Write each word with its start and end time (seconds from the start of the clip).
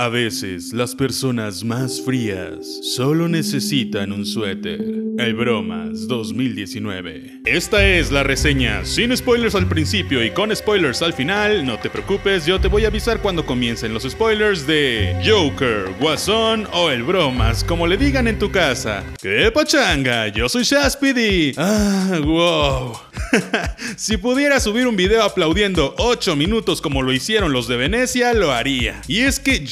A 0.00 0.08
veces 0.08 0.72
las 0.72 0.94
personas 0.94 1.62
más 1.62 2.00
frías 2.00 2.80
solo 2.94 3.28
necesitan 3.28 4.12
un 4.12 4.24
suéter. 4.24 4.80
El 5.18 5.34
Bromas 5.34 6.08
2019. 6.08 7.42
Esta 7.44 7.86
es 7.86 8.10
la 8.10 8.22
reseña 8.22 8.86
sin 8.86 9.14
spoilers 9.14 9.54
al 9.54 9.68
principio 9.68 10.24
y 10.24 10.30
con 10.30 10.56
spoilers 10.56 11.02
al 11.02 11.12
final. 11.12 11.66
No 11.66 11.78
te 11.78 11.90
preocupes, 11.90 12.46
yo 12.46 12.58
te 12.58 12.68
voy 12.68 12.86
a 12.86 12.88
avisar 12.88 13.20
cuando 13.20 13.44
comiencen 13.44 13.92
los 13.92 14.04
spoilers 14.04 14.66
de 14.66 15.20
Joker, 15.22 15.90
Guasón 16.00 16.66
o 16.72 16.88
El 16.90 17.02
Bromas, 17.02 17.62
como 17.62 17.86
le 17.86 17.98
digan 17.98 18.26
en 18.26 18.38
tu 18.38 18.50
casa. 18.50 19.04
¡Qué 19.20 19.50
pachanga! 19.52 20.28
Yo 20.28 20.48
soy 20.48 20.62
Shaspidi. 20.62 21.52
Ah, 21.58 22.18
wow. 22.24 22.96
si 23.96 24.16
pudiera 24.16 24.58
subir 24.60 24.86
un 24.86 24.96
video 24.96 25.22
aplaudiendo 25.22 25.94
8 25.98 26.36
minutos 26.36 26.80
como 26.80 27.02
lo 27.02 27.12
hicieron 27.12 27.52
los 27.52 27.68
de 27.68 27.76
Venecia, 27.76 28.32
lo 28.32 28.52
haría. 28.52 29.02
Y 29.06 29.20
es 29.20 29.38
que 29.38 29.64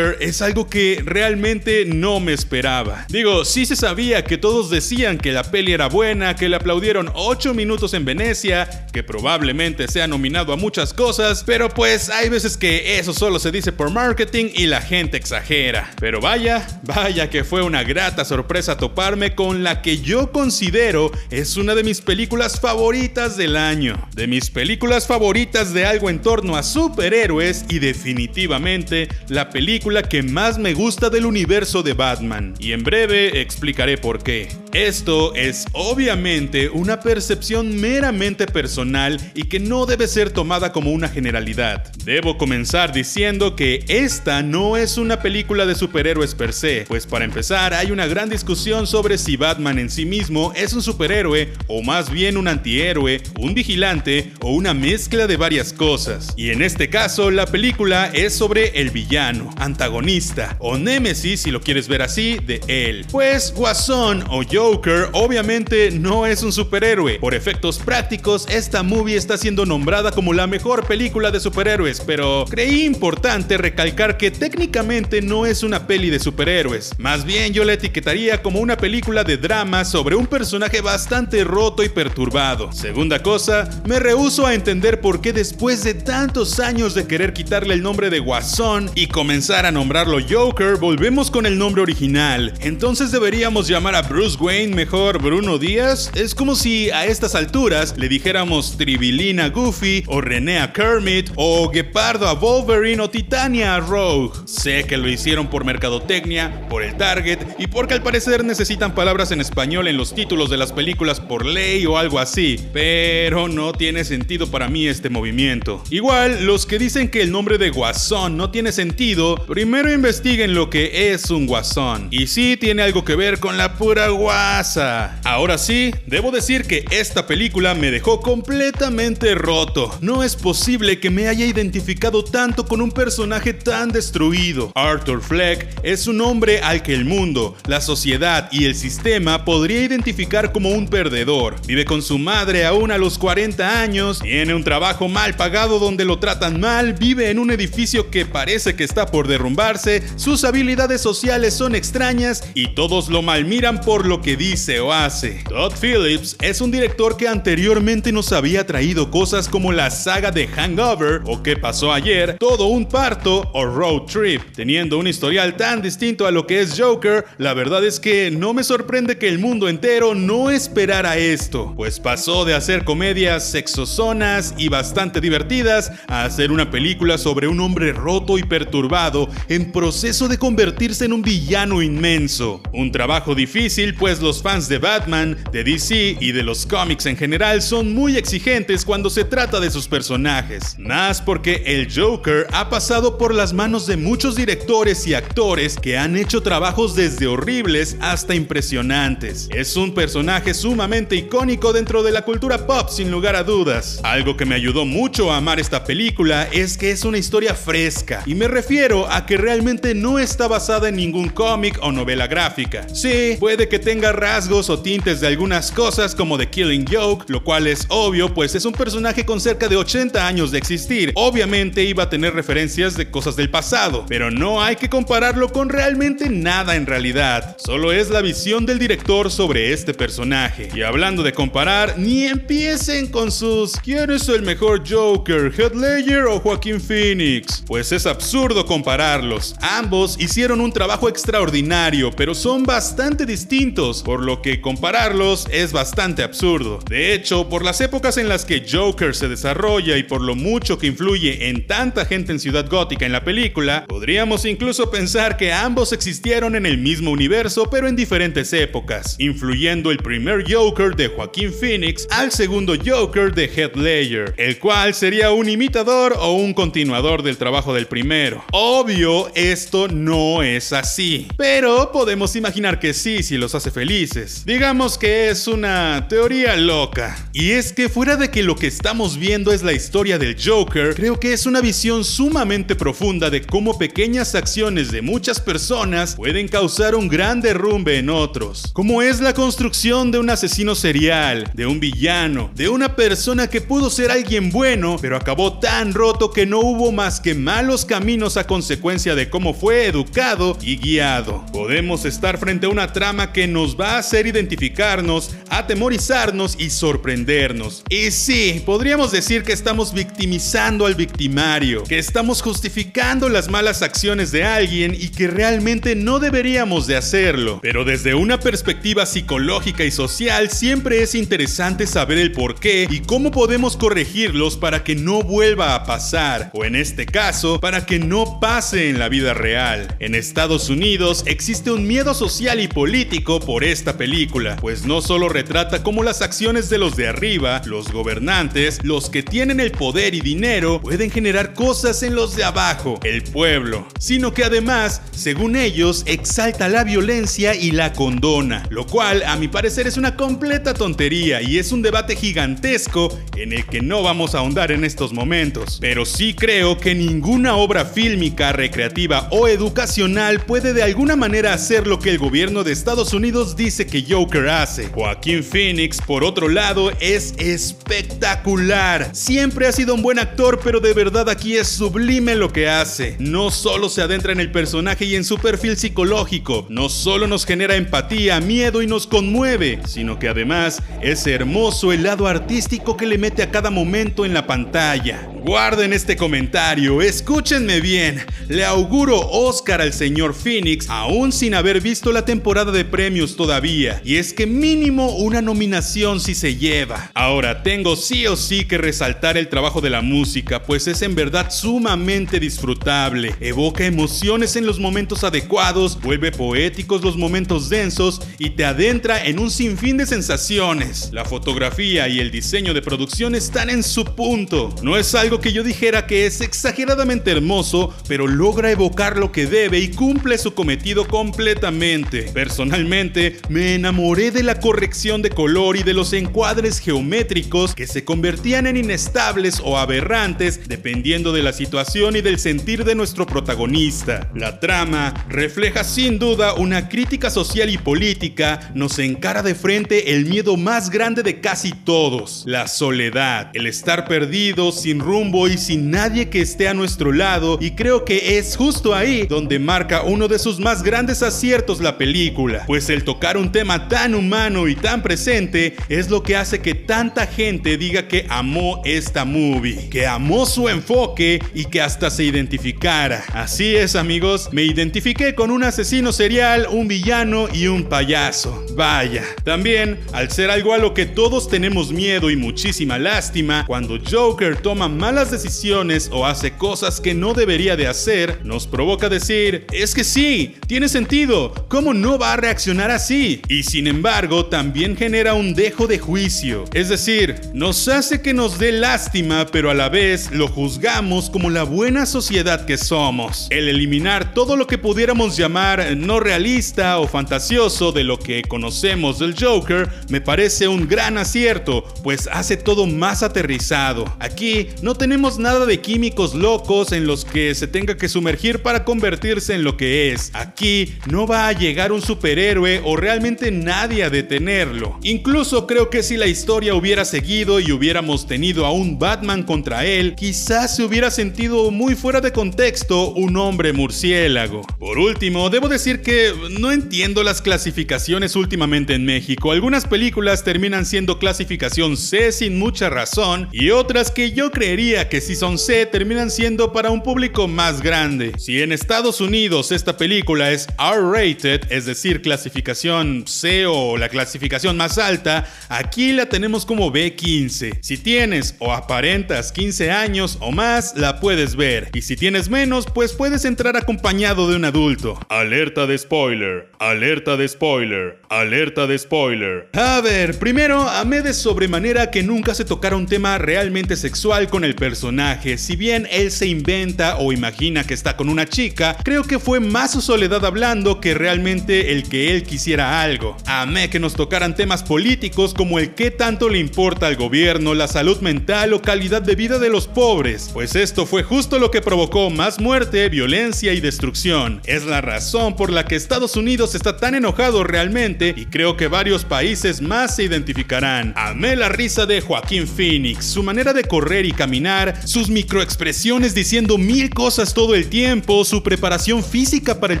Es 0.20 0.40
algo 0.40 0.68
que 0.68 1.02
realmente 1.04 1.84
no 1.84 2.20
me 2.20 2.32
esperaba. 2.32 3.06
Digo, 3.08 3.44
sí 3.44 3.66
se 3.66 3.74
sabía 3.74 4.22
que 4.22 4.38
todos 4.38 4.70
decían 4.70 5.18
que 5.18 5.32
la 5.32 5.42
peli 5.42 5.72
era 5.72 5.88
buena, 5.88 6.36
que 6.36 6.48
le 6.48 6.54
aplaudieron 6.54 7.10
8 7.12 7.54
minutos 7.54 7.92
en 7.92 8.04
Venecia, 8.04 8.86
que 8.92 9.02
probablemente 9.02 9.88
sea 9.88 10.06
nominado 10.06 10.52
a 10.52 10.56
muchas 10.56 10.94
cosas, 10.94 11.42
pero 11.44 11.68
pues 11.68 12.08
hay 12.08 12.28
veces 12.28 12.56
que 12.56 12.98
eso 12.98 13.12
solo 13.12 13.40
se 13.40 13.50
dice 13.50 13.72
por 13.72 13.90
marketing 13.90 14.50
y 14.54 14.66
la 14.66 14.80
gente 14.80 15.16
exagera. 15.16 15.90
Pero 15.98 16.20
vaya, 16.20 16.64
vaya 16.84 17.28
que 17.28 17.42
fue 17.42 17.62
una 17.62 17.82
grata 17.82 18.24
sorpresa 18.24 18.76
toparme 18.76 19.34
con 19.34 19.64
la 19.64 19.82
que 19.82 19.98
yo 19.98 20.30
considero 20.30 21.10
es 21.30 21.56
una 21.56 21.74
de 21.74 21.82
mis 21.82 22.00
películas 22.00 22.60
favoritas 22.60 23.36
del 23.36 23.56
año, 23.56 24.08
de 24.14 24.28
mis 24.28 24.50
películas 24.50 25.08
favoritas 25.08 25.74
de 25.74 25.84
algo 25.84 26.10
en 26.10 26.22
torno 26.22 26.56
a 26.56 26.62
superhéroes 26.62 27.64
y 27.68 27.80
definitivamente 27.80 29.08
la 29.28 29.50
película 29.54 30.02
que 30.02 30.24
más 30.24 30.58
me 30.58 30.74
gusta 30.74 31.10
del 31.10 31.26
universo 31.26 31.84
de 31.84 31.92
Batman. 31.92 32.54
Y 32.58 32.72
en 32.72 32.82
breve 32.82 33.40
explicaré 33.40 33.96
por 33.96 34.20
qué. 34.24 34.48
Esto 34.72 35.32
es 35.36 35.66
obviamente 35.72 36.68
una 36.68 36.98
percepción 36.98 37.76
meramente 37.76 38.48
personal 38.48 39.20
y 39.32 39.44
que 39.44 39.60
no 39.60 39.86
debe 39.86 40.08
ser 40.08 40.30
tomada 40.30 40.72
como 40.72 40.90
una 40.90 41.08
generalidad. 41.08 41.84
Debo 42.04 42.36
comenzar 42.36 42.92
diciendo 42.92 43.54
que 43.54 43.84
esta 43.86 44.42
no 44.42 44.76
es 44.76 44.98
una 44.98 45.22
película 45.22 45.66
de 45.66 45.76
superhéroes 45.76 46.34
per 46.34 46.52
se, 46.52 46.84
pues 46.88 47.06
para 47.06 47.24
empezar 47.24 47.72
hay 47.72 47.92
una 47.92 48.08
gran 48.08 48.28
discusión 48.28 48.88
sobre 48.88 49.16
si 49.16 49.36
Batman 49.36 49.78
en 49.78 49.88
sí 49.88 50.04
mismo 50.04 50.52
es 50.56 50.72
un 50.72 50.82
superhéroe 50.82 51.52
o 51.68 51.80
más 51.82 52.10
bien 52.10 52.36
un 52.36 52.48
antihéroe 52.48 53.22
un 53.38 53.54
vigilante 53.54 54.32
o 54.40 54.52
una 54.52 54.74
mezcla 54.74 55.26
de 55.26 55.36
varias 55.36 55.72
cosas. 55.72 56.32
Y 56.36 56.50
en 56.50 56.62
este 56.62 56.90
caso, 56.90 57.30
la 57.30 57.46
película 57.46 58.10
es 58.12 58.34
sobre 58.34 58.80
el 58.80 58.90
villano, 58.90 59.43
antagonista 59.56 60.56
o 60.58 60.76
némesis, 60.76 61.42
si 61.42 61.50
lo 61.50 61.60
quieres 61.60 61.88
ver 61.88 62.02
así, 62.02 62.38
de 62.38 62.60
él. 62.68 63.06
Pues 63.10 63.52
Guasón 63.54 64.24
o 64.28 64.42
Joker 64.50 65.08
obviamente 65.12 65.90
no 65.90 66.26
es 66.26 66.42
un 66.42 66.52
superhéroe. 66.52 67.18
Por 67.18 67.34
efectos 67.34 67.78
prácticos, 67.78 68.46
esta 68.48 68.82
movie 68.82 69.16
está 69.16 69.36
siendo 69.36 69.66
nombrada 69.66 70.10
como 70.10 70.32
la 70.32 70.46
mejor 70.46 70.86
película 70.86 71.30
de 71.30 71.40
superhéroes, 71.40 72.00
pero 72.00 72.44
creí 72.48 72.84
importante 72.84 73.58
recalcar 73.58 74.16
que 74.16 74.30
técnicamente 74.30 75.22
no 75.22 75.46
es 75.46 75.62
una 75.62 75.86
peli 75.86 76.10
de 76.10 76.18
superhéroes. 76.18 76.92
Más 76.98 77.24
bien 77.24 77.52
yo 77.52 77.64
la 77.64 77.74
etiquetaría 77.74 78.42
como 78.42 78.60
una 78.60 78.76
película 78.76 79.24
de 79.24 79.36
drama 79.36 79.84
sobre 79.84 80.16
un 80.16 80.26
personaje 80.26 80.80
bastante 80.80 81.44
roto 81.44 81.82
y 81.82 81.88
perturbado. 81.88 82.72
Segunda 82.72 83.22
cosa, 83.22 83.68
me 83.86 83.98
rehuso 83.98 84.46
a 84.46 84.54
entender 84.54 85.00
por 85.00 85.20
qué 85.20 85.32
después 85.32 85.84
de 85.84 85.94
tantos 85.94 86.60
años 86.60 86.94
de 86.94 87.06
querer 87.06 87.32
quitarle 87.32 87.74
el 87.74 87.82
nombre 87.82 88.10
de 88.10 88.20
Guasón 88.20 88.90
y 88.94 89.08
comenzar 89.08 89.33
a 89.34 89.72
nombrarlo 89.72 90.18
Joker, 90.28 90.76
volvemos 90.76 91.28
con 91.28 91.44
el 91.44 91.58
nombre 91.58 91.82
original. 91.82 92.54
Entonces 92.60 93.10
deberíamos 93.10 93.66
llamar 93.66 93.96
a 93.96 94.02
Bruce 94.02 94.38
Wayne 94.38 94.76
mejor 94.76 95.20
Bruno 95.20 95.58
Díaz. 95.58 96.12
Es 96.14 96.36
como 96.36 96.54
si 96.54 96.90
a 96.90 97.06
estas 97.06 97.34
alturas 97.34 97.96
le 97.98 98.08
dijéramos 98.08 98.76
Tribilina 98.76 99.48
Goofy 99.48 100.04
o 100.06 100.20
René 100.20 100.60
a 100.60 100.72
Kermit 100.72 101.30
o 101.34 101.68
Gepardo 101.72 102.28
a 102.28 102.34
Wolverine 102.34 103.02
o 103.02 103.10
Titania 103.10 103.74
a 103.74 103.80
Rogue. 103.80 104.38
Sé 104.44 104.84
que 104.84 104.96
lo 104.96 105.08
hicieron 105.08 105.48
por 105.48 105.64
mercadotecnia, 105.64 106.68
por 106.68 106.84
el 106.84 106.96
target 106.96 107.40
y 107.58 107.66
porque 107.66 107.94
al 107.94 108.04
parecer 108.04 108.44
necesitan 108.44 108.94
palabras 108.94 109.32
en 109.32 109.40
español 109.40 109.88
en 109.88 109.96
los 109.96 110.14
títulos 110.14 110.48
de 110.48 110.58
las 110.58 110.72
películas 110.72 111.18
por 111.18 111.44
ley 111.44 111.84
o 111.86 111.98
algo 111.98 112.20
así 112.20 112.64
pero 112.72 113.48
no 113.48 113.72
tiene 113.72 114.04
sentido 114.04 114.50
para 114.50 114.68
mí 114.68 114.86
este 114.86 115.08
movimiento. 115.08 115.82
Igual, 115.90 116.44
los 116.44 116.66
que 116.66 116.78
dicen 116.78 117.08
que 117.08 117.22
el 117.22 117.32
nombre 117.32 117.58
de 117.58 117.70
Guasón 117.70 118.36
no 118.36 118.50
tiene 118.50 118.72
sentido, 118.72 119.23
primero 119.46 119.92
investiguen 119.92 120.54
lo 120.54 120.70
que 120.70 121.12
es 121.12 121.30
un 121.30 121.46
Guasón. 121.46 122.08
Y 122.10 122.26
sí 122.26 122.56
tiene 122.56 122.82
algo 122.82 123.04
que 123.04 123.16
ver 123.16 123.38
con 123.38 123.56
la 123.56 123.74
pura 123.74 124.08
guasa. 124.08 125.20
Ahora 125.24 125.58
sí, 125.58 125.94
debo 126.06 126.30
decir 126.30 126.64
que 126.66 126.84
esta 126.90 127.26
película 127.26 127.74
me 127.74 127.90
dejó 127.90 128.20
completamente 128.20 129.34
roto. 129.34 129.96
No 130.00 130.22
es 130.22 130.36
posible 130.36 131.00
que 131.00 131.10
me 131.10 131.28
haya 131.28 131.46
identificado 131.46 132.24
tanto 132.24 132.66
con 132.66 132.80
un 132.80 132.92
personaje 132.92 133.52
tan 133.52 133.90
destruido. 133.90 134.72
Arthur 134.74 135.22
Fleck 135.22 135.68
es 135.82 136.06
un 136.06 136.20
hombre 136.20 136.60
al 136.60 136.82
que 136.82 136.94
el 136.94 137.04
mundo, 137.04 137.56
la 137.66 137.80
sociedad 137.80 138.48
y 138.52 138.64
el 138.64 138.74
sistema 138.74 139.44
podría 139.44 139.82
identificar 139.82 140.52
como 140.52 140.70
un 140.70 140.88
perdedor. 140.88 141.56
Vive 141.66 141.84
con 141.84 142.02
su 142.02 142.18
madre 142.18 142.64
aún 142.64 142.90
a 142.90 142.98
los 142.98 143.18
40 143.18 143.80
años, 143.80 144.20
tiene 144.20 144.54
un 144.54 144.64
trabajo 144.64 145.08
mal 145.08 145.34
pagado 145.36 145.78
donde 145.78 146.04
lo 146.04 146.18
tratan 146.18 146.60
mal, 146.60 146.94
vive 146.94 147.30
en 147.30 147.38
un 147.38 147.50
edificio 147.50 148.10
que 148.10 148.26
parece 148.26 148.74
que 148.76 148.84
está 148.84 149.06
por 149.14 149.28
derrumbarse, 149.28 150.02
sus 150.16 150.42
habilidades 150.42 151.00
sociales 151.00 151.54
son 151.54 151.76
extrañas 151.76 152.42
y 152.52 152.74
todos 152.74 153.08
lo 153.08 153.22
malmiran 153.22 153.80
por 153.80 154.06
lo 154.06 154.20
que 154.20 154.36
dice 154.36 154.80
o 154.80 154.92
hace. 154.92 155.44
Todd 155.48 155.72
Phillips 155.80 156.36
es 156.40 156.60
un 156.60 156.72
director 156.72 157.16
que 157.16 157.28
anteriormente 157.28 158.10
nos 158.10 158.32
había 158.32 158.66
traído 158.66 159.12
cosas 159.12 159.48
como 159.48 159.70
la 159.70 159.92
saga 159.92 160.32
de 160.32 160.48
Hangover 160.48 161.20
o 161.26 161.44
qué 161.44 161.56
pasó 161.56 161.92
ayer, 161.92 162.38
todo 162.40 162.66
un 162.66 162.88
parto 162.88 163.48
o 163.52 163.64
Road 163.64 164.06
Trip. 164.06 164.42
Teniendo 164.52 164.98
un 164.98 165.06
historial 165.06 165.56
tan 165.56 165.80
distinto 165.80 166.26
a 166.26 166.32
lo 166.32 166.48
que 166.48 166.62
es 166.62 166.74
Joker, 166.76 167.24
la 167.38 167.54
verdad 167.54 167.84
es 167.84 168.00
que 168.00 168.32
no 168.32 168.52
me 168.52 168.64
sorprende 168.64 169.16
que 169.16 169.28
el 169.28 169.38
mundo 169.38 169.68
entero 169.68 170.16
no 170.16 170.50
esperara 170.50 171.18
esto, 171.18 171.72
pues 171.76 172.00
pasó 172.00 172.44
de 172.44 172.54
hacer 172.54 172.82
comedias 172.82 173.48
sexosonas 173.48 174.54
y 174.58 174.70
bastante 174.70 175.20
divertidas 175.20 175.92
a 176.08 176.24
hacer 176.24 176.50
una 176.50 176.72
película 176.72 177.16
sobre 177.16 177.46
un 177.46 177.60
hombre 177.60 177.92
roto 177.92 178.38
y 178.38 178.42
perturbado 178.42 179.03
en 179.48 179.70
proceso 179.70 180.28
de 180.28 180.38
convertirse 180.38 181.04
en 181.04 181.12
un 181.12 181.20
villano 181.20 181.82
inmenso. 181.82 182.62
Un 182.72 182.90
trabajo 182.90 183.34
difícil 183.34 183.94
pues 183.94 184.20
los 184.20 184.40
fans 184.40 184.68
de 184.68 184.78
Batman, 184.78 185.36
de 185.52 185.62
DC 185.62 186.16
y 186.20 186.32
de 186.32 186.42
los 186.42 186.64
cómics 186.64 187.04
en 187.06 187.16
general 187.16 187.60
son 187.60 187.92
muy 187.92 188.16
exigentes 188.16 188.84
cuando 188.84 189.10
se 189.10 189.24
trata 189.24 189.60
de 189.60 189.70
sus 189.70 189.88
personajes. 189.88 190.76
Más 190.78 191.20
porque 191.20 191.62
el 191.66 191.92
Joker 191.94 192.46
ha 192.52 192.70
pasado 192.70 193.18
por 193.18 193.34
las 193.34 193.52
manos 193.52 193.86
de 193.86 193.98
muchos 193.98 194.36
directores 194.36 195.06
y 195.06 195.14
actores 195.14 195.76
que 195.76 195.98
han 195.98 196.16
hecho 196.16 196.42
trabajos 196.42 196.94
desde 196.94 197.26
horribles 197.26 197.98
hasta 198.00 198.34
impresionantes. 198.34 199.48
Es 199.52 199.76
un 199.76 199.92
personaje 199.92 200.54
sumamente 200.54 201.16
icónico 201.16 201.72
dentro 201.74 202.02
de 202.02 202.12
la 202.12 202.22
cultura 202.22 202.66
pop 202.66 202.88
sin 202.88 203.10
lugar 203.10 203.36
a 203.36 203.44
dudas. 203.44 204.00
Algo 204.02 204.36
que 204.36 204.46
me 204.46 204.54
ayudó 204.54 204.86
mucho 204.86 205.30
a 205.30 205.36
amar 205.36 205.60
esta 205.60 205.84
película 205.84 206.48
es 206.52 206.78
que 206.78 206.90
es 206.90 207.04
una 207.04 207.18
historia 207.18 207.54
fresca, 207.54 208.22
y 208.26 208.34
me 208.34 208.48
refiero 208.48 208.93
a 209.10 209.26
que 209.26 209.36
realmente 209.36 209.94
no 209.94 210.18
está 210.18 210.48
basada 210.48 210.88
en 210.88 210.96
ningún 210.96 211.28
cómic 211.28 211.78
o 211.82 211.92
novela 211.92 212.26
gráfica. 212.26 212.86
Sí, 212.92 213.36
puede 213.38 213.68
que 213.68 213.78
tenga 213.78 214.12
rasgos 214.12 214.70
o 214.70 214.80
tintes 214.80 215.20
de 215.20 215.26
algunas 215.26 215.70
cosas 215.72 216.14
como 216.14 216.38
The 216.38 216.48
Killing 216.48 216.86
Joke, 216.90 217.26
lo 217.28 217.42
cual 217.42 217.66
es 217.66 217.86
obvio 217.88 218.32
pues 218.32 218.54
es 218.54 218.64
un 218.64 218.72
personaje 218.72 219.24
con 219.24 219.40
cerca 219.40 219.68
de 219.68 219.76
80 219.76 220.26
años 220.26 220.50
de 220.50 220.58
existir. 220.58 221.12
Obviamente 221.16 221.82
iba 221.84 222.04
a 222.04 222.10
tener 222.10 222.34
referencias 222.34 222.96
de 222.96 223.10
cosas 223.10 223.36
del 223.36 223.50
pasado, 223.50 224.04
pero 224.08 224.30
no 224.30 224.62
hay 224.62 224.76
que 224.76 224.88
compararlo 224.88 225.48
con 225.48 225.68
realmente 225.68 226.28
nada 226.28 226.76
en 226.76 226.86
realidad. 226.86 227.56
Solo 227.58 227.92
es 227.92 228.10
la 228.10 228.22
visión 228.22 228.66
del 228.66 228.78
director 228.78 229.30
sobre 229.30 229.72
este 229.72 229.94
personaje. 229.94 230.68
Y 230.74 230.82
hablando 230.82 231.22
de 231.22 231.32
comparar, 231.32 231.98
ni 231.98 232.24
empiecen 232.24 233.08
con 233.08 233.30
sus 233.32 233.74
¿Quién 233.82 234.10
es 234.10 234.28
el 234.28 234.42
mejor 234.42 234.82
Joker? 234.88 235.52
¿Heath 235.56 235.74
Ledger 235.74 236.24
o 236.26 236.40
Joaquín 236.40 236.80
Phoenix? 236.80 237.62
Pues 237.66 237.92
es 237.92 238.06
absurdo 238.06 238.66
compararlos. 238.84 239.56
Ambos 239.62 240.18
hicieron 240.20 240.60
un 240.60 240.70
trabajo 240.70 241.08
extraordinario, 241.08 242.10
pero 242.10 242.34
son 242.34 242.64
bastante 242.64 243.24
distintos, 243.24 244.02
por 244.02 244.22
lo 244.22 244.42
que 244.42 244.60
compararlos 244.60 245.46
es 245.50 245.72
bastante 245.72 246.22
absurdo. 246.22 246.80
De 246.86 247.14
hecho, 247.14 247.48
por 247.48 247.64
las 247.64 247.80
épocas 247.80 248.18
en 248.18 248.28
las 248.28 248.44
que 248.44 248.66
Joker 248.70 249.14
se 249.14 249.28
desarrolla 249.28 249.96
y 249.96 250.02
por 250.02 250.20
lo 250.20 250.34
mucho 250.34 250.76
que 250.76 250.88
influye 250.88 251.48
en 251.48 251.66
tanta 251.66 252.04
gente 252.04 252.32
en 252.32 252.40
Ciudad 252.40 252.68
Gótica 252.68 253.06
en 253.06 253.12
la 253.12 253.24
película, 253.24 253.86
podríamos 253.88 254.44
incluso 254.44 254.90
pensar 254.90 255.38
que 255.38 255.50
ambos 255.50 255.94
existieron 255.94 256.54
en 256.54 256.66
el 256.66 256.76
mismo 256.76 257.10
universo, 257.10 257.70
pero 257.70 257.88
en 257.88 257.96
diferentes 257.96 258.52
épocas, 258.52 259.16
influyendo 259.18 259.90
el 259.92 259.96
primer 259.96 260.44
Joker 260.46 260.94
de 260.94 261.08
Joaquín 261.08 261.54
Phoenix 261.58 262.06
al 262.10 262.32
segundo 262.32 262.74
Joker 262.84 263.32
de 263.32 263.46
Heath 263.46 263.76
Ledger, 263.76 264.34
el 264.36 264.58
cual 264.58 264.92
sería 264.92 265.30
un 265.30 265.48
imitador 265.48 266.14
o 266.20 266.32
un 266.32 266.52
continuador 266.52 267.22
del 267.22 267.38
trabajo 267.38 267.72
del 267.72 267.86
primero. 267.86 268.44
Obvio, 268.74 269.30
esto 269.36 269.86
no 269.86 270.42
es 270.42 270.72
así. 270.72 271.28
Pero 271.36 271.92
podemos 271.92 272.34
imaginar 272.34 272.80
que 272.80 272.92
sí 272.92 273.22
si 273.22 273.38
los 273.38 273.54
hace 273.54 273.70
felices. 273.70 274.42
Digamos 274.44 274.98
que 274.98 275.30
es 275.30 275.46
una 275.46 276.06
teoría 276.08 276.56
loca. 276.56 277.16
Y 277.32 277.52
es 277.52 277.72
que 277.72 277.88
fuera 277.88 278.16
de 278.16 278.32
que 278.32 278.42
lo 278.42 278.56
que 278.56 278.66
estamos 278.66 279.16
viendo 279.16 279.52
es 279.52 279.62
la 279.62 279.72
historia 279.72 280.18
del 280.18 280.36
Joker, 280.42 280.94
creo 280.94 281.20
que 281.20 281.32
es 281.32 281.46
una 281.46 281.60
visión 281.60 282.04
sumamente 282.04 282.74
profunda 282.74 283.30
de 283.30 283.42
cómo 283.42 283.78
pequeñas 283.78 284.34
acciones 284.34 284.90
de 284.90 285.02
muchas 285.02 285.38
personas 285.38 286.16
pueden 286.16 286.48
causar 286.48 286.96
un 286.96 287.06
gran 287.06 287.40
derrumbe 287.40 287.98
en 287.98 288.10
otros. 288.10 288.72
Como 288.72 289.02
es 289.02 289.20
la 289.20 289.34
construcción 289.34 290.10
de 290.10 290.18
un 290.18 290.30
asesino 290.30 290.74
serial, 290.74 291.48
de 291.54 291.66
un 291.66 291.78
villano, 291.78 292.50
de 292.56 292.68
una 292.68 292.96
persona 292.96 293.46
que 293.46 293.60
pudo 293.60 293.88
ser 293.88 294.10
alguien 294.10 294.50
bueno, 294.50 294.96
pero 295.00 295.16
acabó 295.16 295.60
tan 295.60 295.94
roto 295.94 296.32
que 296.32 296.46
no 296.46 296.58
hubo 296.58 296.90
más 296.90 297.20
que 297.20 297.34
malos 297.34 297.84
caminos 297.84 298.36
a 298.36 298.46
consecuencia 298.54 299.16
de 299.16 299.28
cómo 299.28 299.52
fue 299.52 299.86
educado 299.86 300.56
y 300.62 300.76
guiado. 300.76 301.44
Podemos 301.52 302.04
estar 302.04 302.38
frente 302.38 302.66
a 302.66 302.68
una 302.68 302.92
trama 302.92 303.32
que 303.32 303.48
nos 303.48 303.76
va 303.76 303.96
a 303.96 303.98
hacer 303.98 304.28
identificarnos, 304.28 305.34
atemorizarnos 305.50 306.54
y 306.56 306.70
sorprendernos. 306.70 307.82
Y 307.88 308.12
sí, 308.12 308.62
podríamos 308.64 309.10
decir 309.10 309.42
que 309.42 309.52
estamos 309.52 309.92
victimizando 309.92 310.86
al 310.86 310.94
victimario, 310.94 311.82
que 311.82 311.98
estamos 311.98 312.42
justificando 312.42 313.28
las 313.28 313.48
malas 313.48 313.82
acciones 313.82 314.30
de 314.30 314.44
alguien 314.44 314.94
y 314.96 315.08
que 315.08 315.26
realmente 315.26 315.96
no 315.96 316.20
deberíamos 316.20 316.86
de 316.86 316.96
hacerlo. 316.96 317.58
Pero 317.60 317.84
desde 317.84 318.14
una 318.14 318.38
perspectiva 318.38 319.04
psicológica 319.04 319.82
y 319.82 319.90
social 319.90 320.48
siempre 320.50 321.02
es 321.02 321.16
interesante 321.16 321.88
saber 321.88 322.18
el 322.18 322.30
por 322.30 322.60
qué 322.60 322.86
y 322.88 323.00
cómo 323.00 323.32
podemos 323.32 323.76
corregirlos 323.76 324.56
para 324.56 324.84
que 324.84 324.94
no 324.94 325.22
vuelva 325.22 325.74
a 325.74 325.84
pasar, 325.86 326.50
o 326.54 326.64
en 326.64 326.76
este 326.76 327.04
caso, 327.04 327.58
para 327.58 327.84
que 327.84 327.98
no 327.98 328.38
pase 328.44 328.90
en 328.90 328.98
la 328.98 329.08
vida 329.08 329.32
real. 329.32 329.96
En 330.00 330.14
Estados 330.14 330.68
Unidos 330.68 331.24
existe 331.24 331.70
un 331.70 331.86
miedo 331.86 332.12
social 332.12 332.60
y 332.60 332.68
político 332.68 333.40
por 333.40 333.64
esta 333.64 333.96
película, 333.96 334.56
pues 334.56 334.84
no 334.84 335.00
solo 335.00 335.30
retrata 335.30 335.82
cómo 335.82 336.02
las 336.02 336.20
acciones 336.20 336.68
de 336.68 336.76
los 336.76 336.94
de 336.94 337.08
arriba, 337.08 337.62
los 337.64 337.90
gobernantes, 337.90 338.80
los 338.82 339.08
que 339.08 339.22
tienen 339.22 339.60
el 339.60 339.70
poder 339.70 340.14
y 340.14 340.20
dinero, 340.20 340.82
pueden 340.82 341.10
generar 341.10 341.54
cosas 341.54 342.02
en 342.02 342.14
los 342.14 342.36
de 342.36 342.44
abajo, 342.44 343.00
el 343.02 343.22
pueblo, 343.22 343.88
sino 343.98 344.34
que 344.34 344.44
además, 344.44 345.00
según 345.12 345.56
ellos, 345.56 346.02
exalta 346.04 346.68
la 346.68 346.84
violencia 346.84 347.54
y 347.54 347.70
la 347.70 347.94
condona, 347.94 348.66
lo 348.68 348.84
cual 348.84 349.22
a 349.22 349.36
mi 349.36 349.48
parecer 349.48 349.86
es 349.86 349.96
una 349.96 350.16
completa 350.16 350.74
tontería 350.74 351.40
y 351.40 351.58
es 351.58 351.72
un 351.72 351.80
debate 351.80 352.14
gigantesco 352.14 353.18
en 353.38 353.54
el 353.54 353.64
que 353.64 353.80
no 353.80 354.02
vamos 354.02 354.34
a 354.34 354.40
ahondar 354.40 354.70
en 354.70 354.84
estos 354.84 355.14
momentos. 355.14 355.78
Pero 355.80 356.04
sí 356.04 356.34
creo 356.34 356.78
que 356.78 356.94
ninguna 356.94 357.56
obra 357.56 357.86
fílmica, 357.86 358.33
recreativa 358.34 359.28
o 359.30 359.48
educacional 359.48 360.40
puede 360.40 360.72
de 360.72 360.82
alguna 360.82 361.16
manera 361.16 361.52
hacer 361.52 361.86
lo 361.86 361.98
que 361.98 362.10
el 362.10 362.18
gobierno 362.18 362.64
de 362.64 362.72
Estados 362.72 363.12
Unidos 363.14 363.56
dice 363.56 363.86
que 363.86 364.04
Joker 364.08 364.48
hace. 364.48 364.88
Joaquín 364.88 365.42
Phoenix, 365.42 366.00
por 366.00 366.24
otro 366.24 366.48
lado, 366.48 366.90
es 367.00 367.34
espectacular. 367.38 369.10
Siempre 369.14 369.66
ha 369.66 369.72
sido 369.72 369.94
un 369.94 370.02
buen 370.02 370.18
actor, 370.18 370.60
pero 370.62 370.80
de 370.80 370.92
verdad 370.92 371.28
aquí 371.28 371.56
es 371.56 371.68
sublime 371.68 372.34
lo 372.34 372.52
que 372.52 372.68
hace. 372.68 373.16
No 373.18 373.50
solo 373.50 373.88
se 373.88 374.02
adentra 374.02 374.32
en 374.32 374.40
el 374.40 374.50
personaje 374.50 375.04
y 375.04 375.14
en 375.14 375.24
su 375.24 375.38
perfil 375.38 375.76
psicológico, 375.76 376.66
no 376.68 376.88
solo 376.88 377.26
nos 377.26 377.46
genera 377.46 377.76
empatía, 377.76 378.40
miedo 378.40 378.82
y 378.82 378.86
nos 378.86 379.06
conmueve, 379.06 379.80
sino 379.86 380.18
que 380.18 380.28
además 380.28 380.82
es 381.00 381.26
hermoso 381.26 381.92
el 381.92 382.02
lado 382.02 382.26
artístico 382.26 382.96
que 382.96 383.06
le 383.06 383.18
mete 383.18 383.42
a 383.42 383.50
cada 383.50 383.70
momento 383.70 384.24
en 384.24 384.34
la 384.34 384.46
pantalla. 384.46 385.28
Guarden 385.44 385.92
este 385.92 386.16
comentario, 386.16 387.02
escúchenme 387.02 387.82
bien. 387.82 388.24
Le 388.48 388.64
auguro 388.64 389.20
Oscar 389.20 389.82
al 389.82 389.92
señor 389.92 390.34
Phoenix, 390.34 390.88
aún 390.88 391.32
sin 391.32 391.54
haber 391.54 391.82
visto 391.82 392.12
la 392.12 392.24
temporada 392.24 392.72
de 392.72 392.86
premios 392.86 393.36
todavía. 393.36 394.00
Y 394.06 394.16
es 394.16 394.32
que 394.32 394.46
mínimo 394.46 395.16
una 395.16 395.42
nominación 395.42 396.18
si 396.18 396.34
se 396.34 396.56
lleva. 396.56 397.10
Ahora, 397.12 397.62
tengo 397.62 397.94
sí 397.94 398.26
o 398.26 398.36
sí 398.36 398.64
que 398.64 398.78
resaltar 398.78 399.36
el 399.36 399.48
trabajo 399.48 399.82
de 399.82 399.90
la 399.90 400.00
música, 400.00 400.62
pues 400.62 400.86
es 400.86 401.02
en 401.02 401.14
verdad 401.14 401.50
sumamente 401.50 402.40
disfrutable. 402.40 403.34
Evoca 403.38 403.84
emociones 403.84 404.56
en 404.56 404.64
los 404.64 404.80
momentos 404.80 405.24
adecuados, 405.24 406.00
vuelve 406.00 406.32
poéticos 406.32 407.02
los 407.02 407.18
momentos 407.18 407.68
densos 407.68 408.22
y 408.38 408.48
te 408.50 408.64
adentra 408.64 409.22
en 409.22 409.38
un 409.38 409.50
sinfín 409.50 409.98
de 409.98 410.06
sensaciones. 410.06 411.10
La 411.12 411.26
fotografía 411.26 412.08
y 412.08 412.18
el 412.20 412.30
diseño 412.30 412.72
de 412.72 412.80
producción 412.80 413.34
están 413.34 413.68
en 413.68 413.82
su 413.82 414.06
punto. 414.06 414.74
No 414.82 414.96
es 414.96 415.14
algo 415.14 415.33
que 415.40 415.52
yo 415.52 415.62
dijera 415.62 416.06
que 416.06 416.26
es 416.26 416.40
exageradamente 416.40 417.30
hermoso, 417.30 417.94
pero 418.08 418.26
logra 418.26 418.70
evocar 418.70 419.16
lo 419.16 419.32
que 419.32 419.46
debe 419.46 419.78
y 419.78 419.90
cumple 419.90 420.38
su 420.38 420.54
cometido 420.54 421.06
completamente. 421.06 422.30
Personalmente, 422.32 423.38
me 423.48 423.74
enamoré 423.74 424.30
de 424.30 424.42
la 424.42 424.60
corrección 424.60 425.22
de 425.22 425.30
color 425.30 425.76
y 425.76 425.82
de 425.82 425.94
los 425.94 426.12
encuadres 426.12 426.78
geométricos 426.78 427.74
que 427.74 427.86
se 427.86 428.04
convertían 428.04 428.66
en 428.66 428.76
inestables 428.76 429.60
o 429.64 429.78
aberrantes 429.78 430.68
dependiendo 430.68 431.32
de 431.32 431.42
la 431.42 431.52
situación 431.52 432.16
y 432.16 432.20
del 432.20 432.38
sentir 432.38 432.84
de 432.84 432.94
nuestro 432.94 433.26
protagonista. 433.26 434.30
La 434.34 434.60
trama 434.60 435.26
refleja 435.28 435.84
sin 435.84 436.18
duda 436.18 436.54
una 436.54 436.88
crítica 436.88 437.30
social 437.30 437.70
y 437.70 437.78
política, 437.78 438.70
nos 438.74 438.98
encara 438.98 439.42
de 439.42 439.54
frente 439.54 440.14
el 440.14 440.26
miedo 440.26 440.56
más 440.56 440.90
grande 440.90 441.22
de 441.22 441.40
casi 441.40 441.72
todos, 441.72 442.44
la 442.46 442.68
soledad, 442.68 443.50
el 443.54 443.66
estar 443.66 444.06
perdido, 444.06 444.72
sin 444.72 445.00
rumbo 445.00 445.23
y 445.24 445.58
sin 445.58 445.90
nadie 445.90 446.28
que 446.28 446.42
esté 446.42 446.68
a 446.68 446.74
nuestro 446.74 447.10
lado 447.10 447.58
y 447.60 447.72
creo 447.72 448.04
que 448.04 448.38
es 448.38 448.56
justo 448.56 448.94
ahí 448.94 449.26
donde 449.26 449.58
marca 449.58 450.02
uno 450.02 450.28
de 450.28 450.38
sus 450.38 450.60
más 450.60 450.82
grandes 450.82 451.22
aciertos 451.22 451.80
la 451.80 451.96
película, 451.96 452.64
pues 452.66 452.90
el 452.90 453.04
tocar 453.04 453.36
un 453.36 453.50
tema 453.50 453.88
tan 453.88 454.14
humano 454.14 454.68
y 454.68 454.76
tan 454.76 455.02
presente 455.02 455.76
es 455.88 456.10
lo 456.10 456.22
que 456.22 456.36
hace 456.36 456.60
que 456.60 456.74
tanta 456.74 457.26
gente 457.26 457.78
diga 457.78 458.06
que 458.06 458.26
amó 458.28 458.82
esta 458.84 459.24
movie, 459.24 459.88
que 459.88 460.06
amó 460.06 460.44
su 460.44 460.68
enfoque 460.68 461.42
y 461.54 461.64
que 461.64 461.80
hasta 461.80 462.10
se 462.10 462.24
identificara. 462.24 463.24
Así 463.32 463.74
es 463.74 463.96
amigos, 463.96 464.50
me 464.52 464.62
identifiqué 464.62 465.34
con 465.34 465.50
un 465.50 465.64
asesino 465.64 466.12
serial, 466.12 466.68
un 466.70 466.86
villano 466.86 467.48
y 467.52 467.66
un 467.66 467.84
payaso. 467.84 468.64
Vaya, 468.76 469.24
también 469.42 469.98
al 470.12 470.30
ser 470.30 470.50
algo 470.50 470.74
a 470.74 470.78
lo 470.78 470.92
que 470.92 471.06
todos 471.06 471.48
tenemos 471.48 471.92
miedo 471.92 472.30
y 472.30 472.36
muchísima 472.36 472.98
lástima, 472.98 473.64
cuando 473.66 473.98
Joker 473.98 474.56
toma 474.56 474.88
mal 474.88 475.13
las 475.14 475.30
decisiones 475.30 476.10
o 476.12 476.26
hace 476.26 476.56
cosas 476.56 477.00
que 477.00 477.14
no 477.14 477.34
debería 477.34 477.76
de 477.76 477.86
hacer, 477.86 478.40
nos 478.44 478.66
provoca 478.66 479.08
decir, 479.08 479.66
es 479.72 479.94
que 479.94 480.04
sí, 480.04 480.56
tiene 480.66 480.88
sentido, 480.88 481.54
¿cómo 481.68 481.94
no 481.94 482.18
va 482.18 482.32
a 482.32 482.36
reaccionar 482.36 482.90
así? 482.90 483.40
Y 483.48 483.62
sin 483.62 483.86
embargo, 483.86 484.46
también 484.46 484.96
genera 484.96 485.34
un 485.34 485.54
dejo 485.54 485.86
de 485.86 485.98
juicio, 485.98 486.64
es 486.72 486.88
decir, 486.88 487.40
nos 487.54 487.86
hace 487.88 488.20
que 488.20 488.34
nos 488.34 488.58
dé 488.58 488.72
lástima, 488.72 489.46
pero 489.46 489.70
a 489.70 489.74
la 489.74 489.88
vez 489.88 490.30
lo 490.32 490.48
juzgamos 490.48 491.30
como 491.30 491.50
la 491.50 491.62
buena 491.62 492.06
sociedad 492.06 492.66
que 492.66 492.76
somos. 492.76 493.46
El 493.50 493.68
eliminar 493.68 494.34
todo 494.34 494.56
lo 494.56 494.66
que 494.66 494.78
pudiéramos 494.78 495.36
llamar 495.36 495.96
no 495.96 496.18
realista 496.20 496.98
o 496.98 497.06
fantasioso 497.06 497.92
de 497.92 498.04
lo 498.04 498.18
que 498.18 498.42
conocemos 498.42 499.18
del 499.18 499.36
Joker 499.38 499.88
me 500.08 500.20
parece 500.20 500.66
un 500.68 500.88
gran 500.88 501.18
acierto, 501.18 501.84
pues 502.02 502.28
hace 502.32 502.56
todo 502.56 502.86
más 502.86 503.22
aterrizado. 503.22 504.04
Aquí 504.18 504.68
no 504.82 504.93
tenemos 504.94 505.38
nada 505.38 505.66
de 505.66 505.80
químicos 505.80 506.34
locos 506.34 506.92
en 506.92 507.06
los 507.06 507.24
que 507.24 507.54
se 507.54 507.66
tenga 507.66 507.96
que 507.96 508.08
sumergir 508.08 508.62
para 508.62 508.84
convertirse 508.84 509.54
en 509.54 509.64
lo 509.64 509.76
que 509.76 510.12
es. 510.12 510.30
Aquí 510.34 510.94
no 511.06 511.26
va 511.26 511.48
a 511.48 511.52
llegar 511.52 511.92
un 511.92 512.02
superhéroe 512.02 512.80
o 512.84 512.96
realmente 512.96 513.50
nadie 513.50 514.04
a 514.04 514.10
detenerlo. 514.10 514.98
Incluso 515.02 515.66
creo 515.66 515.90
que 515.90 516.02
si 516.02 516.16
la 516.16 516.26
historia 516.26 516.74
hubiera 516.74 517.04
seguido 517.04 517.60
y 517.60 517.72
hubiéramos 517.72 518.26
tenido 518.26 518.66
a 518.66 518.72
un 518.72 518.98
Batman 518.98 519.42
contra 519.42 519.84
él, 519.84 520.14
quizás 520.14 520.76
se 520.76 520.82
hubiera 520.82 521.10
sentido 521.10 521.70
muy 521.70 521.94
fuera 521.94 522.20
de 522.20 522.32
contexto 522.32 523.10
un 523.10 523.36
hombre 523.36 523.72
murciélago. 523.72 524.62
Por 524.78 524.98
último, 524.98 525.50
debo 525.50 525.68
decir 525.68 526.02
que 526.02 526.32
no 526.50 526.72
entiendo 526.72 527.22
las 527.22 527.42
clasificaciones 527.42 528.36
últimamente 528.36 528.94
en 528.94 529.04
México. 529.04 529.52
Algunas 529.52 529.86
películas 529.86 530.44
terminan 530.44 530.86
siendo 530.86 531.18
clasificación 531.18 531.96
C 531.96 532.32
sin 532.32 532.58
mucha 532.58 532.90
razón 532.90 533.48
y 533.52 533.70
otras 533.70 534.10
que 534.10 534.32
yo 534.32 534.50
creería 534.50 534.83
que 534.84 535.22
si 535.22 535.34
son 535.34 535.56
C 535.56 535.86
terminan 535.86 536.30
siendo 536.30 536.70
para 536.70 536.90
un 536.90 537.02
público 537.02 537.48
más 537.48 537.80
grande. 537.80 538.32
Si 538.36 538.60
en 538.60 538.70
Estados 538.70 539.22
Unidos 539.22 539.72
esta 539.72 539.96
película 539.96 540.50
es 540.50 540.66
R-rated, 540.78 541.62
es 541.70 541.86
decir, 541.86 542.20
clasificación 542.20 543.24
C 543.26 543.64
o 543.64 543.96
la 543.96 544.10
clasificación 544.10 544.76
más 544.76 544.98
alta, 544.98 545.50
aquí 545.70 546.12
la 546.12 546.26
tenemos 546.26 546.66
como 546.66 546.92
B15. 546.92 547.78
Si 547.80 547.96
tienes 547.96 548.56
o 548.58 548.74
aparentas 548.74 549.52
15 549.52 549.90
años 549.90 550.36
o 550.40 550.52
más, 550.52 550.94
la 550.96 551.18
puedes 551.18 551.56
ver. 551.56 551.88
Y 551.94 552.02
si 552.02 552.14
tienes 552.14 552.50
menos, 552.50 552.84
pues 552.84 553.14
puedes 553.14 553.46
entrar 553.46 553.78
acompañado 553.78 554.50
de 554.50 554.56
un 554.56 554.66
adulto. 554.66 555.18
Alerta 555.30 555.86
de 555.86 555.96
spoiler, 555.96 556.68
alerta 556.78 557.38
de 557.38 557.48
spoiler, 557.48 558.18
alerta 558.28 558.86
de 558.86 558.98
spoiler. 558.98 559.70
A 559.72 560.02
ver, 560.02 560.38
primero, 560.38 560.82
amé 560.82 561.22
de 561.22 561.32
sobremanera 561.32 562.10
que 562.10 562.22
nunca 562.22 562.54
se 562.54 562.66
tocara 562.66 562.96
un 562.96 563.06
tema 563.06 563.38
realmente 563.38 563.96
sexual 563.96 564.50
con 564.50 564.62
el 564.62 564.73
personaje. 564.74 565.58
Si 565.58 565.76
bien 565.76 566.06
él 566.10 566.30
se 566.30 566.46
inventa 566.46 567.16
o 567.18 567.32
imagina 567.32 567.84
que 567.84 567.94
está 567.94 568.16
con 568.16 568.28
una 568.28 568.46
chica, 568.46 568.96
creo 569.02 569.24
que 569.24 569.38
fue 569.38 569.60
más 569.60 569.92
su 569.92 570.00
soledad 570.00 570.44
hablando 570.44 571.00
que 571.00 571.14
realmente 571.14 571.92
el 571.92 572.08
que 572.08 572.34
él 572.34 572.42
quisiera 572.42 573.00
algo. 573.02 573.36
Amé 573.46 573.90
que 573.90 574.00
nos 574.00 574.14
tocaran 574.14 574.54
temas 574.54 574.82
políticos 574.82 575.54
como 575.54 575.78
el 575.78 575.94
qué 575.94 576.10
tanto 576.10 576.48
le 576.48 576.58
importa 576.58 577.06
al 577.06 577.16
gobierno, 577.16 577.74
la 577.74 577.88
salud 577.88 578.20
mental 578.20 578.72
o 578.72 578.82
calidad 578.82 579.22
de 579.22 579.34
vida 579.34 579.58
de 579.58 579.70
los 579.70 579.86
pobres, 579.86 580.50
pues 580.52 580.74
esto 580.74 581.06
fue 581.06 581.22
justo 581.22 581.58
lo 581.58 581.70
que 581.70 581.80
provocó 581.80 582.30
más 582.30 582.60
muerte, 582.60 583.08
violencia 583.08 583.72
y 583.72 583.80
destrucción. 583.80 584.60
Es 584.64 584.84
la 584.84 585.00
razón 585.00 585.56
por 585.56 585.70
la 585.70 585.84
que 585.84 585.96
Estados 585.96 586.36
Unidos 586.36 586.74
está 586.74 586.96
tan 586.96 587.14
enojado 587.14 587.64
realmente 587.64 588.34
y 588.36 588.46
creo 588.46 588.76
que 588.76 588.88
varios 588.88 589.24
países 589.24 589.80
más 589.80 590.16
se 590.16 590.24
identificarán. 590.24 591.12
Amé 591.16 591.56
la 591.56 591.68
risa 591.68 592.06
de 592.06 592.20
Joaquín 592.20 592.66
Phoenix, 592.66 593.24
su 593.24 593.42
manera 593.42 593.72
de 593.72 593.84
correr 593.84 594.26
y 594.26 594.32
caminar, 594.32 594.63
sus 595.04 595.28
microexpresiones 595.28 596.34
diciendo 596.34 596.78
mil 596.78 597.10
cosas 597.10 597.52
todo 597.52 597.74
el 597.74 597.88
tiempo, 597.88 598.44
su 598.44 598.62
preparación 598.62 599.22
física 599.22 599.78
para 599.78 599.92
el 599.92 600.00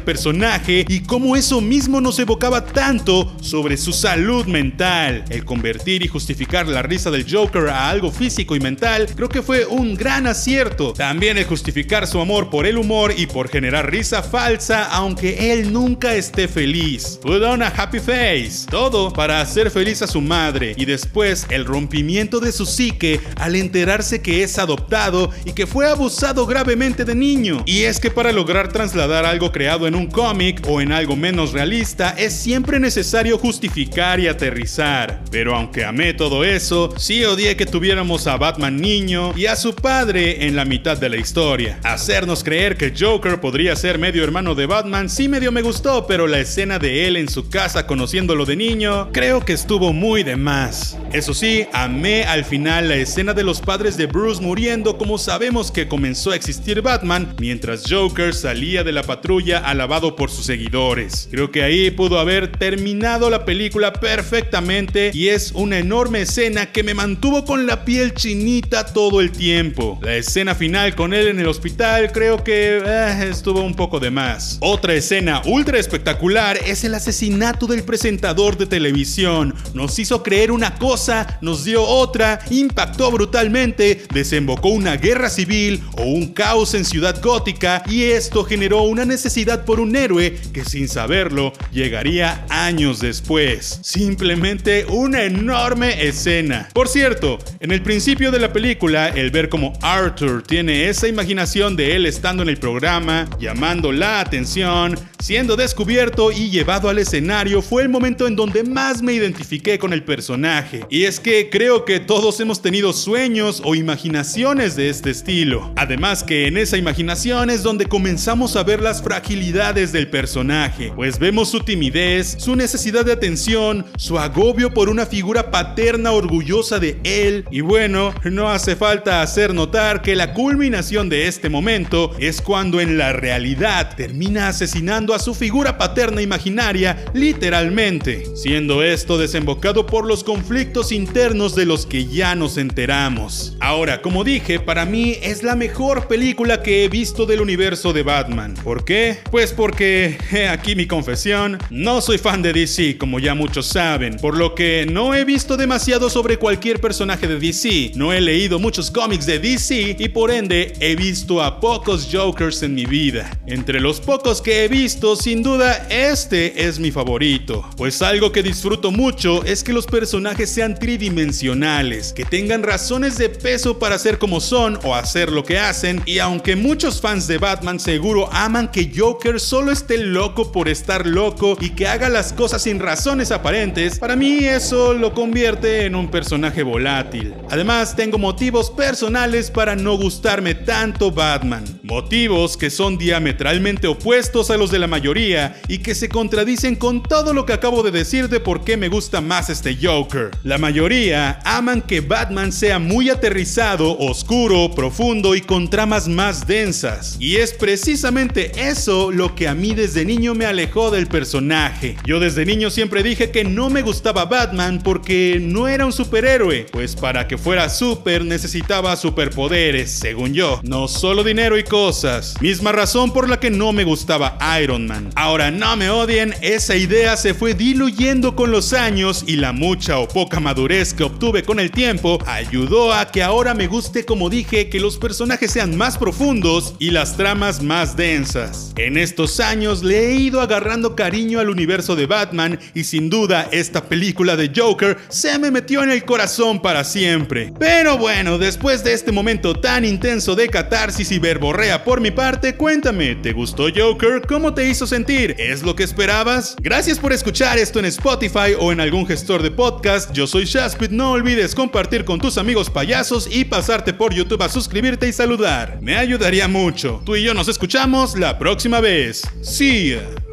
personaje 0.00 0.84
y 0.88 1.00
cómo 1.00 1.36
eso 1.36 1.60
mismo 1.60 2.00
nos 2.00 2.18
evocaba 2.18 2.64
tanto 2.64 3.34
sobre 3.42 3.76
su 3.76 3.92
salud 3.92 4.46
mental. 4.46 5.24
El 5.28 5.44
convertir 5.44 6.02
y 6.02 6.08
justificar 6.08 6.66
la 6.66 6.82
risa 6.82 7.10
del 7.10 7.30
Joker 7.30 7.68
a 7.68 7.90
algo 7.90 8.10
físico 8.10 8.56
y 8.56 8.60
mental 8.60 9.06
creo 9.14 9.28
que 9.28 9.42
fue 9.42 9.66
un 9.66 9.94
gran 9.94 10.26
acierto. 10.26 10.94
También 10.94 11.36
el 11.36 11.44
justificar 11.44 12.06
su 12.06 12.20
amor 12.20 12.48
por 12.48 12.66
el 12.66 12.78
humor 12.78 13.12
y 13.16 13.26
por 13.26 13.48
generar 13.48 13.90
risa 13.90 14.22
falsa 14.22 14.84
aunque 14.84 15.52
él 15.52 15.72
nunca 15.72 16.14
esté 16.14 16.48
feliz. 16.48 17.18
Put 17.20 17.42
on 17.42 17.62
a 17.62 17.68
happy 17.68 18.00
face. 18.00 18.66
Todo 18.70 19.12
para 19.12 19.40
hacer 19.42 19.70
feliz 19.70 20.00
a 20.00 20.06
su 20.06 20.22
madre 20.22 20.74
y 20.76 20.86
después 20.86 21.46
el 21.50 21.66
rompimiento 21.66 22.40
de 22.40 22.50
su 22.50 22.64
psique 22.64 23.20
al 23.36 23.56
enterarse 23.56 24.22
que 24.22 24.42
es 24.42 24.53
adoptado 24.58 25.30
y 25.44 25.52
que 25.52 25.66
fue 25.66 25.88
abusado 25.88 26.46
gravemente 26.46 27.04
de 27.04 27.14
niño. 27.14 27.62
Y 27.66 27.82
es 27.82 28.00
que 28.00 28.10
para 28.10 28.32
lograr 28.32 28.72
trasladar 28.72 29.24
algo 29.24 29.52
creado 29.52 29.86
en 29.86 29.94
un 29.94 30.06
cómic 30.06 30.62
o 30.68 30.80
en 30.80 30.92
algo 30.92 31.16
menos 31.16 31.52
realista 31.52 32.14
es 32.16 32.32
siempre 32.32 32.78
necesario 32.80 33.38
justificar 33.38 34.20
y 34.20 34.28
aterrizar. 34.28 35.22
Pero 35.30 35.54
aunque 35.54 35.84
amé 35.84 36.14
todo 36.14 36.44
eso, 36.44 36.94
sí 36.96 37.24
odié 37.24 37.56
que 37.56 37.66
tuviéramos 37.66 38.26
a 38.26 38.36
Batman 38.36 38.80
niño 38.80 39.32
y 39.36 39.46
a 39.46 39.56
su 39.56 39.74
padre 39.74 40.46
en 40.46 40.56
la 40.56 40.64
mitad 40.64 40.98
de 40.98 41.08
la 41.08 41.16
historia. 41.16 41.78
Hacernos 41.82 42.44
creer 42.44 42.76
que 42.76 42.92
Joker 42.98 43.40
podría 43.40 43.76
ser 43.76 43.98
medio 43.98 44.24
hermano 44.24 44.54
de 44.54 44.66
Batman 44.66 45.08
sí 45.08 45.28
medio 45.28 45.52
me 45.52 45.62
gustó, 45.62 46.06
pero 46.06 46.26
la 46.26 46.38
escena 46.38 46.78
de 46.78 47.06
él 47.06 47.16
en 47.16 47.28
su 47.28 47.48
casa 47.48 47.86
conociéndolo 47.86 48.44
de 48.44 48.56
niño 48.56 49.10
creo 49.12 49.44
que 49.44 49.52
estuvo 49.52 49.92
muy 49.92 50.22
de 50.22 50.36
más. 50.36 50.96
Eso 51.12 51.34
sí, 51.34 51.66
amé 51.72 52.24
al 52.24 52.44
final 52.44 52.88
la 52.88 52.96
escena 52.96 53.34
de 53.34 53.44
los 53.44 53.60
padres 53.60 53.96
de 53.96 54.06
Bruce 54.06 54.42
muriendo 54.44 54.98
como 54.98 55.16
sabemos 55.16 55.72
que 55.72 55.88
comenzó 55.88 56.30
a 56.30 56.36
existir 56.36 56.82
Batman 56.82 57.34
mientras 57.38 57.84
Joker 57.88 58.34
salía 58.34 58.84
de 58.84 58.92
la 58.92 59.02
patrulla 59.02 59.56
alabado 59.58 60.16
por 60.16 60.30
sus 60.30 60.44
seguidores. 60.44 61.28
Creo 61.30 61.50
que 61.50 61.62
ahí 61.62 61.90
pudo 61.90 62.18
haber 62.18 62.52
terminado 62.52 63.30
la 63.30 63.46
película 63.46 63.94
perfectamente 63.94 65.12
y 65.14 65.28
es 65.28 65.52
una 65.52 65.78
enorme 65.78 66.20
escena 66.20 66.72
que 66.72 66.82
me 66.82 66.92
mantuvo 66.92 67.46
con 67.46 67.66
la 67.66 67.86
piel 67.86 68.12
chinita 68.12 68.84
todo 68.84 69.22
el 69.22 69.32
tiempo. 69.32 69.98
La 70.02 70.14
escena 70.16 70.54
final 70.54 70.94
con 70.94 71.14
él 71.14 71.28
en 71.28 71.40
el 71.40 71.48
hospital 71.48 72.12
creo 72.12 72.44
que 72.44 72.82
eh, 72.84 73.28
estuvo 73.30 73.62
un 73.62 73.74
poco 73.74 73.98
de 73.98 74.10
más. 74.10 74.58
Otra 74.60 74.92
escena 74.92 75.40
ultra 75.46 75.78
espectacular 75.78 76.58
es 76.66 76.84
el 76.84 76.94
asesinato 76.94 77.66
del 77.66 77.82
presentador 77.82 78.58
de 78.58 78.66
televisión. 78.66 79.54
Nos 79.72 79.98
hizo 79.98 80.22
creer 80.22 80.52
una 80.52 80.74
cosa, 80.74 81.38
nos 81.40 81.64
dio 81.64 81.82
otra, 81.82 82.40
impactó 82.50 83.10
brutalmente, 83.10 84.02
desembocó 84.34 84.70
una 84.70 84.96
guerra 84.96 85.30
civil 85.30 85.80
o 85.96 86.02
un 86.02 86.32
caos 86.32 86.74
en 86.74 86.84
Ciudad 86.84 87.22
Gótica 87.22 87.84
y 87.88 88.02
esto 88.02 88.42
generó 88.42 88.82
una 88.82 89.04
necesidad 89.04 89.64
por 89.64 89.78
un 89.78 89.94
héroe 89.94 90.36
que 90.52 90.64
sin 90.64 90.88
saberlo 90.88 91.52
llegaría 91.70 92.44
años 92.48 92.98
después. 92.98 93.78
Simplemente 93.84 94.86
una 94.86 95.22
enorme 95.22 96.04
escena. 96.04 96.68
Por 96.72 96.88
cierto, 96.88 97.38
en 97.60 97.70
el 97.70 97.80
principio 97.80 98.32
de 98.32 98.40
la 98.40 98.52
película, 98.52 99.06
el 99.08 99.30
ver 99.30 99.48
como 99.48 99.72
Arthur 99.82 100.42
tiene 100.42 100.88
esa 100.88 101.06
imaginación 101.06 101.76
de 101.76 101.94
él 101.94 102.04
estando 102.04 102.42
en 102.42 102.48
el 102.48 102.56
programa, 102.56 103.30
llamando 103.38 103.92
la 103.92 104.18
atención, 104.18 104.98
siendo 105.20 105.54
descubierto 105.54 106.32
y 106.32 106.50
llevado 106.50 106.88
al 106.88 106.98
escenario 106.98 107.62
fue 107.62 107.82
el 107.82 107.88
momento 107.88 108.26
en 108.26 108.34
donde 108.34 108.64
más 108.64 109.00
me 109.00 109.12
identifiqué 109.12 109.78
con 109.78 109.92
el 109.92 110.02
personaje. 110.02 110.80
Y 110.90 111.04
es 111.04 111.20
que 111.20 111.50
creo 111.50 111.84
que 111.84 112.00
todos 112.00 112.40
hemos 112.40 112.60
tenido 112.60 112.92
sueños 112.92 113.62
o 113.64 113.76
imaginaciones 113.76 114.23
de 114.24 114.88
este 114.88 115.10
estilo. 115.10 115.70
Además 115.76 116.24
que 116.24 116.46
en 116.46 116.56
esa 116.56 116.78
imaginación 116.78 117.50
es 117.50 117.62
donde 117.62 117.84
comenzamos 117.84 118.56
a 118.56 118.62
ver 118.62 118.80
las 118.80 119.02
fragilidades 119.02 119.92
del 119.92 120.08
personaje, 120.08 120.92
pues 120.96 121.18
vemos 121.18 121.50
su 121.50 121.60
timidez, 121.60 122.36
su 122.38 122.56
necesidad 122.56 123.04
de 123.04 123.12
atención, 123.12 123.84
su 123.96 124.18
agobio 124.18 124.72
por 124.72 124.88
una 124.88 125.04
figura 125.04 125.50
paterna 125.50 126.12
orgullosa 126.12 126.78
de 126.78 126.98
él. 127.04 127.44
Y 127.50 127.60
bueno, 127.60 128.14
no 128.24 128.48
hace 128.48 128.76
falta 128.76 129.20
hacer 129.20 129.52
notar 129.52 130.00
que 130.00 130.16
la 130.16 130.32
culminación 130.32 131.10
de 131.10 131.28
este 131.28 131.50
momento 131.50 132.10
es 132.18 132.40
cuando 132.40 132.80
en 132.80 132.96
la 132.96 133.12
realidad 133.12 133.94
termina 133.94 134.48
asesinando 134.48 135.12
a 135.12 135.18
su 135.18 135.34
figura 135.34 135.76
paterna 135.76 136.22
imaginaria 136.22 137.04
literalmente, 137.12 138.24
siendo 138.34 138.82
esto 138.82 139.18
desembocado 139.18 139.84
por 139.84 140.06
los 140.06 140.24
conflictos 140.24 140.92
internos 140.92 141.54
de 141.54 141.66
los 141.66 141.84
que 141.84 142.06
ya 142.06 142.34
nos 142.34 142.56
enteramos. 142.56 143.56
Ahora, 143.60 144.00
como 144.04 144.22
dije, 144.22 144.60
para 144.60 144.84
mí 144.84 145.16
es 145.22 145.42
la 145.42 145.56
mejor 145.56 146.08
película 146.08 146.62
que 146.62 146.84
he 146.84 146.90
visto 146.90 147.24
del 147.24 147.40
universo 147.40 147.94
de 147.94 148.02
Batman. 148.02 148.52
¿Por 148.62 148.84
qué? 148.84 149.20
Pues 149.30 149.54
porque, 149.54 150.18
aquí 150.50 150.76
mi 150.76 150.86
confesión, 150.86 151.56
no 151.70 152.02
soy 152.02 152.18
fan 152.18 152.42
de 152.42 152.52
DC, 152.52 152.98
como 152.98 153.18
ya 153.18 153.34
muchos 153.34 153.66
saben, 153.66 154.18
por 154.18 154.36
lo 154.36 154.54
que 154.54 154.84
no 154.84 155.14
he 155.14 155.24
visto 155.24 155.56
demasiado 155.56 156.10
sobre 156.10 156.36
cualquier 156.36 156.82
personaje 156.82 157.26
de 157.26 157.38
DC, 157.38 157.92
no 157.94 158.12
he 158.12 158.20
leído 158.20 158.58
muchos 158.58 158.90
cómics 158.90 159.24
de 159.24 159.38
DC 159.38 159.96
y 159.98 160.08
por 160.10 160.30
ende 160.30 160.74
he 160.80 160.96
visto 160.96 161.42
a 161.42 161.58
pocos 161.58 162.06
Jokers 162.12 162.62
en 162.62 162.74
mi 162.74 162.84
vida. 162.84 163.40
Entre 163.46 163.80
los 163.80 164.00
pocos 164.00 164.42
que 164.42 164.66
he 164.66 164.68
visto, 164.68 165.16
sin 165.16 165.42
duda, 165.42 165.86
este 165.88 166.66
es 166.68 166.78
mi 166.78 166.90
favorito, 166.90 167.64
pues 167.78 168.02
algo 168.02 168.32
que 168.32 168.42
disfruto 168.42 168.90
mucho 168.90 169.42
es 169.44 169.64
que 169.64 169.72
los 169.72 169.86
personajes 169.86 170.50
sean 170.50 170.74
tridimensionales, 170.74 172.12
que 172.12 172.26
tengan 172.26 172.62
razones 172.62 173.16
de 173.16 173.30
peso 173.30 173.78
para 173.94 174.02
ser 174.02 174.18
como 174.18 174.40
son 174.40 174.76
o 174.82 174.96
hacer 174.96 175.30
lo 175.30 175.44
que 175.44 175.56
hacen, 175.56 176.02
y 176.04 176.18
aunque 176.18 176.56
muchos 176.56 177.00
fans 177.00 177.28
de 177.28 177.38
Batman 177.38 177.78
seguro 177.78 178.28
aman 178.32 178.66
que 178.66 178.90
Joker 178.92 179.38
solo 179.38 179.70
esté 179.70 179.98
loco 179.98 180.50
por 180.50 180.68
estar 180.68 181.06
loco 181.06 181.56
y 181.60 181.70
que 181.70 181.86
haga 181.86 182.08
las 182.08 182.32
cosas 182.32 182.62
sin 182.62 182.80
razones 182.80 183.30
aparentes, 183.30 184.00
para 184.00 184.16
mí 184.16 184.38
eso 184.40 184.94
lo 184.94 185.14
convierte 185.14 185.84
en 185.84 185.94
un 185.94 186.10
personaje 186.10 186.64
volátil. 186.64 187.34
Además, 187.50 187.94
tengo 187.94 188.18
motivos 188.18 188.68
personales 188.68 189.48
para 189.48 189.76
no 189.76 189.96
gustarme 189.96 190.56
tanto 190.56 191.12
Batman, 191.12 191.73
motivos 191.84 192.56
que 192.56 192.70
son 192.70 192.96
diametralmente 192.96 193.86
opuestos 193.86 194.50
a 194.50 194.56
los 194.56 194.70
de 194.70 194.78
la 194.78 194.86
mayoría 194.86 195.60
y 195.68 195.78
que 195.78 195.94
se 195.94 196.08
contradicen 196.08 196.76
con 196.76 197.02
todo 197.02 197.34
lo 197.34 197.44
que 197.44 197.52
acabo 197.52 197.82
de 197.82 197.90
decir 197.90 198.28
de 198.30 198.40
por 198.40 198.64
qué 198.64 198.78
me 198.78 198.88
gusta 198.88 199.20
más 199.20 199.50
este 199.50 199.76
Joker. 199.80 200.30
La 200.44 200.56
mayoría 200.56 201.40
aman 201.44 201.82
que 201.82 202.00
Batman 202.00 202.52
sea 202.52 202.78
muy 202.78 203.10
aterrizado, 203.10 203.98
oscuro, 203.98 204.70
profundo 204.74 205.34
y 205.34 205.42
con 205.42 205.68
tramas 205.68 206.08
más 206.08 206.46
densas. 206.46 207.16
Y 207.20 207.36
es 207.36 207.52
precisamente 207.52 208.52
eso 208.56 209.10
lo 209.10 209.34
que 209.34 209.46
a 209.46 209.54
mí 209.54 209.74
desde 209.74 210.06
niño 210.06 210.34
me 210.34 210.46
alejó 210.46 210.90
del 210.90 211.06
personaje. 211.06 211.96
Yo 212.06 212.18
desde 212.18 212.46
niño 212.46 212.70
siempre 212.70 213.02
dije 213.02 213.30
que 213.30 213.44
no 213.44 213.68
me 213.68 213.82
gustaba 213.82 214.24
Batman 214.24 214.80
porque 214.82 215.38
no 215.38 215.68
era 215.68 215.84
un 215.84 215.92
superhéroe, 215.92 216.66
pues 216.72 216.96
para 216.96 217.28
que 217.28 217.36
fuera 217.36 217.68
super 217.68 218.24
necesitaba 218.24 218.96
superpoderes, 218.96 219.90
según 219.90 220.32
yo, 220.32 220.60
no 220.62 220.88
solo 220.88 221.22
dinero 221.22 221.58
y 221.58 221.64
cosas. 221.74 222.40
Misma 222.40 222.70
razón 222.70 223.12
por 223.12 223.28
la 223.28 223.40
que 223.40 223.50
no 223.50 223.72
me 223.72 223.82
gustaba 223.82 224.38
Iron 224.62 224.86
Man. 224.86 225.10
Ahora 225.16 225.50
no 225.50 225.76
me 225.76 225.90
odien, 225.90 226.32
esa 226.40 226.76
idea 226.76 227.16
se 227.16 227.34
fue 227.34 227.52
diluyendo 227.52 228.36
con 228.36 228.52
los 228.52 228.72
años 228.72 229.24
y 229.26 229.34
la 229.34 229.52
mucha 229.52 229.98
o 229.98 230.06
poca 230.06 230.38
madurez 230.38 230.94
que 230.94 231.02
obtuve 231.02 231.42
con 231.42 231.58
el 231.58 231.72
tiempo 231.72 232.20
ayudó 232.26 232.92
a 232.92 233.10
que 233.10 233.24
ahora 233.24 233.54
me 233.54 233.66
guste 233.66 234.04
como 234.04 234.30
dije 234.30 234.68
que 234.68 234.78
los 234.78 234.98
personajes 234.98 235.50
sean 235.50 235.76
más 235.76 235.98
profundos 235.98 236.76
y 236.78 236.92
las 236.92 237.16
tramas 237.16 237.60
más 237.60 237.96
densas. 237.96 238.72
En 238.76 238.96
estos 238.96 239.40
años 239.40 239.82
le 239.82 240.06
he 240.06 240.14
ido 240.14 240.40
agarrando 240.40 240.94
cariño 240.94 241.40
al 241.40 241.50
universo 241.50 241.96
de 241.96 242.06
Batman 242.06 242.60
y 242.74 242.84
sin 242.84 243.10
duda 243.10 243.48
esta 243.50 243.82
película 243.88 244.36
de 244.36 244.52
Joker 244.54 244.96
se 245.08 245.40
me 245.40 245.50
metió 245.50 245.82
en 245.82 245.90
el 245.90 246.04
corazón 246.04 246.62
para 246.62 246.84
siempre. 246.84 247.52
Pero 247.58 247.98
bueno, 247.98 248.38
después 248.38 248.84
de 248.84 248.92
este 248.92 249.10
momento 249.10 249.54
tan 249.54 249.84
intenso 249.84 250.36
de 250.36 250.48
catarsis 250.48 251.10
y 251.10 251.18
verborrea 251.18 251.63
Por 251.64 252.00
mi 252.02 252.10
parte, 252.10 252.56
cuéntame, 252.56 253.14
¿te 253.14 253.32
gustó 253.32 253.68
Joker? 253.74 254.20
¿Cómo 254.28 254.52
te 254.52 254.68
hizo 254.68 254.86
sentir? 254.86 255.34
¿Es 255.38 255.62
lo 255.62 255.74
que 255.74 255.82
esperabas? 255.82 256.56
Gracias 256.60 256.98
por 256.98 257.10
escuchar 257.10 257.56
esto 257.56 257.78
en 257.78 257.86
Spotify 257.86 258.54
o 258.58 258.70
en 258.70 258.80
algún 258.80 259.06
gestor 259.06 259.42
de 259.42 259.50
podcast. 259.50 260.12
Yo 260.12 260.26
soy 260.26 260.44
Shaspit, 260.44 260.90
no 260.90 261.12
olvides 261.12 261.54
compartir 261.54 262.04
con 262.04 262.20
tus 262.20 262.36
amigos 262.36 262.68
payasos 262.68 263.26
y 263.30 263.46
pasarte 263.46 263.94
por 263.94 264.12
YouTube 264.12 264.42
a 264.42 264.50
suscribirte 264.50 265.08
y 265.08 265.12
saludar. 265.14 265.78
Me 265.80 265.96
ayudaría 265.96 266.48
mucho. 266.48 267.00
Tú 267.06 267.16
y 267.16 267.22
yo 267.22 267.32
nos 267.32 267.48
escuchamos 267.48 268.14
la 268.18 268.38
próxima 268.38 268.80
vez. 268.80 269.22
See 269.40 269.92
ya. 269.92 270.23